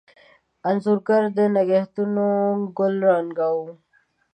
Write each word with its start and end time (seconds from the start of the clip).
انځورګر 0.69 1.23
دنګهتونوګل 1.37 2.93
رنګونو 3.07 3.73